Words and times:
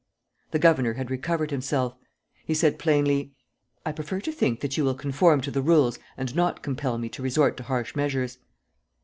The 0.49 0.57
governor 0.57 0.93
had 0.93 1.11
recovered 1.11 1.51
himself. 1.51 1.93
He 2.43 2.55
said 2.55 2.79
plainly: 2.79 3.35
"I 3.85 3.91
prefer 3.91 4.19
to 4.21 4.31
think 4.31 4.61
that 4.61 4.75
you 4.75 4.83
will 4.83 4.95
conform 4.95 5.41
to 5.41 5.51
the 5.51 5.61
rules 5.61 5.99
and 6.17 6.35
not 6.35 6.63
compel 6.63 6.97
me 6.97 7.07
to 7.09 7.21
resort 7.21 7.55
to 7.57 7.63
harsh 7.65 7.95
measures. 7.95 8.39